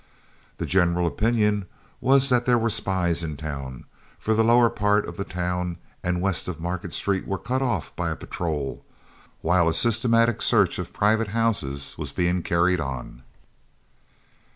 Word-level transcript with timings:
The 0.57 0.65
general 0.65 1.05
opinion 1.05 1.67
was 1.99 2.29
that 2.29 2.45
there 2.47 2.57
were 2.57 2.71
spies 2.71 3.23
in 3.23 3.37
town, 3.37 3.83
for 4.17 4.33
the 4.33 4.43
lower 4.43 4.67
part 4.71 5.07
of 5.07 5.15
the 5.15 5.23
town 5.23 5.77
and 6.03 6.23
west 6.23 6.47
of 6.47 6.59
Market 6.59 6.91
Street 6.95 7.27
were 7.27 7.37
cut 7.37 7.61
off 7.61 7.95
by 7.95 8.09
a 8.09 8.15
patrol, 8.15 8.83
while 9.41 9.69
a 9.69 9.75
systematic 9.75 10.41
search 10.41 10.79
of 10.79 10.87
the 10.87 10.93
private 10.93 11.27
houses 11.27 11.93
was 11.99 12.11
being 12.13 12.41
carried 12.41 12.79
on. 12.79 13.21